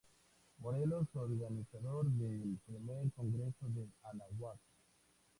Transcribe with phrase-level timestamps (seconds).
[0.57, 4.57] Morelos, organizador del Primer Congreso de Anáhuac.